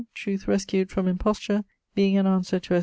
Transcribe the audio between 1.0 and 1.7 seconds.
imposture,